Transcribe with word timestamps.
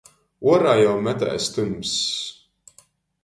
Uorā 0.51 0.71
jau 0.77 0.93
metēs 1.07 1.49
tymss. 1.57 1.93